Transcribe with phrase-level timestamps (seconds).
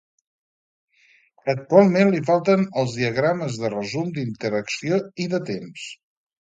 [1.53, 5.91] Actualment li falten els diagrames de resum d'interacció i de temps.